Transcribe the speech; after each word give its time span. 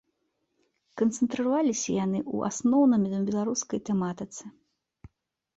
Канцэнтраваліся 1.01 1.89
яны 2.05 2.19
ў 2.35 2.53
асноўным 2.53 3.05
на 3.13 3.19
беларускай 3.29 3.79
тэматыцы. 3.91 4.43